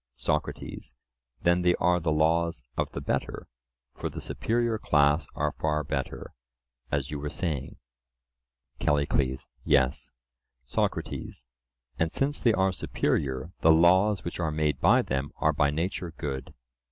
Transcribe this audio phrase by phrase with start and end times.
[0.15, 0.95] SOCRATES:
[1.43, 3.45] Then they are the laws of the better;
[3.93, 6.33] for the superior class are far better,
[6.91, 7.75] as you were saying?
[8.79, 10.11] CALLICLES: Yes.
[10.65, 11.45] SOCRATES:
[11.99, 16.11] And since they are superior, the laws which are made by them are by nature
[16.17, 16.51] good?